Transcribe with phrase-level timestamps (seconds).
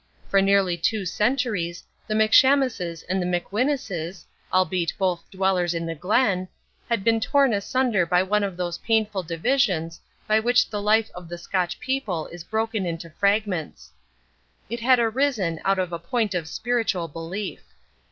[0.29, 6.47] For nearly two centuries the McShamuses and the McWhinuses, albeit both dwellers in the Glen,
[6.89, 11.29] had been torn asunder by one of those painful divisions by which the life of
[11.29, 13.91] the Scotch people is broken into fragments.
[14.71, 17.61] It had arisen out of a point of spiritual belief.